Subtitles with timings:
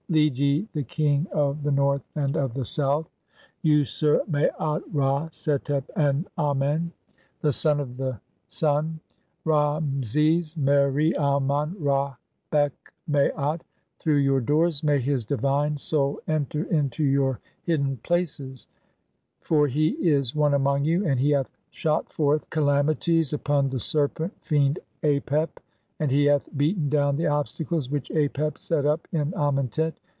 [0.11, 3.09] Lead ye the King of "the North and of the South,
[3.63, 6.91] (Usr Maat Ra setep en Amenl,
[7.39, 8.19] the "son of the
[8.49, 8.99] Sun,
[9.45, 12.15] (Ra meses meri Amen Ra
[12.51, 12.73] heq
[13.09, 13.61] Maat^|,
[13.99, 18.67] through "your doors, may his divine soul enter into your hidden places,
[19.39, 23.69] "(5) [for] he is one among you, and he hath shot forth cala "mities upon
[23.69, 25.59] the serpent fiend Apep,
[26.01, 29.93] and he hath beaten down "the obstacles [which Apep set up] in Amentet.